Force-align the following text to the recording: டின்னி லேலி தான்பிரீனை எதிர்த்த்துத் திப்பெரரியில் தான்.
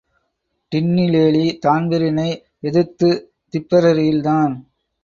டின்னி 0.71 1.05
லேலி 1.09 1.45
தான்பிரீனை 1.65 2.27
எதிர்த்த்துத் 2.63 3.23
திப்பெரரியில் 3.53 4.21
தான். 4.21 4.53